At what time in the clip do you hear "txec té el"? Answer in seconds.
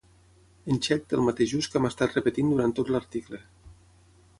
0.85-1.27